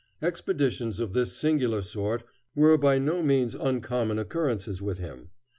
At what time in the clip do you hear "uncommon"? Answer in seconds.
3.53-4.17